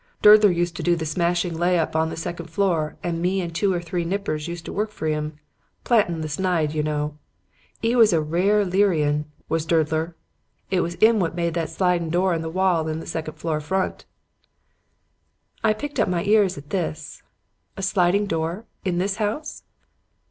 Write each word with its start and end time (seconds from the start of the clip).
Durdler 0.23 0.49
used 0.51 0.75
to 0.77 0.81
do 0.81 0.95
the 0.95 1.05
smashin' 1.05 1.55
lay 1.55 1.77
up 1.77 1.95
on 1.95 2.09
the 2.09 2.17
second 2.17 2.47
floor 2.49 2.97
and 3.03 3.21
me 3.21 3.39
and 3.39 3.53
two 3.53 3.71
or 3.71 3.79
three 3.79 4.03
nippers 4.03 4.47
used 4.47 4.65
to 4.65 4.73
work 4.73 4.89
for 4.89 5.05
'im 5.07 5.37
plantin' 5.83 6.21
the 6.21 6.27
snide, 6.27 6.73
yer 6.73 6.81
know. 6.81 7.19
'E 7.83 7.95
was 7.95 8.11
a 8.11 8.19
rare 8.19 8.65
leery 8.65 9.03
un, 9.05 9.25
was 9.47 9.63
Durdler. 9.63 10.15
It 10.71 10.79
was 10.81 10.97
'im 11.01 11.19
what 11.19 11.35
made 11.35 11.53
that 11.53 11.69
slidin' 11.69 12.09
door 12.09 12.33
in 12.33 12.41
the 12.41 12.49
wall 12.49 12.87
in 12.87 12.99
the 12.99 13.05
second 13.05 13.35
floor 13.35 13.59
front.' 13.61 14.05
"I 15.63 15.71
pricked 15.73 15.99
up 15.99 16.09
my 16.09 16.23
ears 16.23 16.57
at 16.57 16.71
this. 16.71 17.21
'A 17.77 17.83
sliding 17.83 18.25
door? 18.25 18.65
In 18.83 18.97
this 18.97 19.17
house?' 19.17 19.61